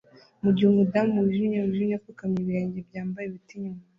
[0.43, 3.83] mugihe umudamu wijimye wijimye apfukamye ibirenge byambaye ibiti inyuma